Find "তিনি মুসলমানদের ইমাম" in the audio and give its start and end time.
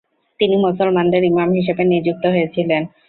0.39-1.49